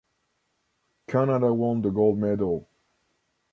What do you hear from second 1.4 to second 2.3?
won the gold